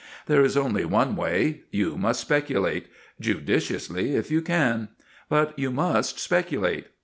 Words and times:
There 0.25 0.43
is 0.43 0.57
only 0.57 0.83
one 0.83 1.15
way: 1.15 1.61
you 1.69 1.95
must 1.95 2.21
speculate 2.21 2.87
judiciously, 3.19 4.15
if 4.15 4.31
you 4.31 4.41
can; 4.41 4.87
but 5.29 5.53
you 5.59 5.69
must 5.69 6.19
speculate. 6.19 6.87